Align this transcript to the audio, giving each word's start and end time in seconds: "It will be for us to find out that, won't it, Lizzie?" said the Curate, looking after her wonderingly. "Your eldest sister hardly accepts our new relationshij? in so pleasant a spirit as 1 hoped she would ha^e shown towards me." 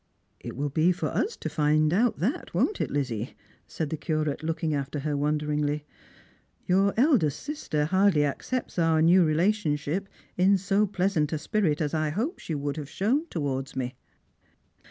"It 0.39 0.55
will 0.55 0.69
be 0.71 0.91
for 0.91 1.09
us 1.09 1.37
to 1.37 1.47
find 1.47 1.93
out 1.93 2.17
that, 2.17 2.55
won't 2.55 2.81
it, 2.81 2.89
Lizzie?" 2.89 3.35
said 3.67 3.91
the 3.91 3.97
Curate, 3.97 4.41
looking 4.41 4.73
after 4.73 5.01
her 5.01 5.15
wonderingly. 5.15 5.85
"Your 6.65 6.95
eldest 6.97 7.39
sister 7.43 7.85
hardly 7.85 8.25
accepts 8.25 8.79
our 8.79 8.99
new 9.03 9.23
relationshij? 9.23 10.07
in 10.37 10.57
so 10.57 10.87
pleasant 10.87 11.33
a 11.33 11.37
spirit 11.37 11.81
as 11.81 11.93
1 11.93 12.13
hoped 12.13 12.41
she 12.41 12.55
would 12.55 12.77
ha^e 12.77 12.87
shown 12.87 13.27
towards 13.27 13.75
me." 13.75 13.93